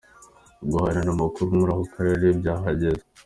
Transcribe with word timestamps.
Guhanahana 0.69 1.11
amakuru 1.15 1.47
muri 1.57 1.71
ako 1.73 1.85
karere 1.93 2.25
vyahagaze. 2.39 3.03